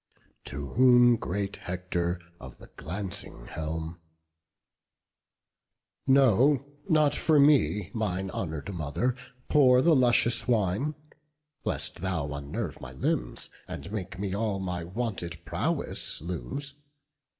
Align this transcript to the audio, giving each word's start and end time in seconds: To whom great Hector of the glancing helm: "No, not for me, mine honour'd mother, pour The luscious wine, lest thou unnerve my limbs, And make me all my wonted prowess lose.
To 0.45 0.69
whom 0.69 1.15
great 1.15 1.57
Hector 1.57 2.19
of 2.39 2.57
the 2.57 2.71
glancing 2.75 3.45
helm: 3.45 3.99
"No, 6.07 6.65
not 6.89 7.13
for 7.13 7.39
me, 7.39 7.91
mine 7.93 8.31
honour'd 8.31 8.73
mother, 8.73 9.15
pour 9.47 9.79
The 9.83 9.95
luscious 9.95 10.47
wine, 10.47 10.95
lest 11.65 11.97
thou 11.97 12.33
unnerve 12.33 12.81
my 12.81 12.93
limbs, 12.93 13.51
And 13.67 13.91
make 13.91 14.17
me 14.17 14.33
all 14.33 14.59
my 14.59 14.83
wonted 14.83 15.45
prowess 15.45 16.19
lose. 16.19 16.73